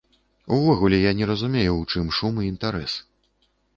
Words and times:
Увогуле 0.55 0.99
я 1.01 1.11
не 1.19 1.25
разумею, 1.31 1.75
у 1.75 1.83
чым 1.91 2.09
шум 2.21 2.41
і 2.45 2.47
інтарэс. 2.53 2.93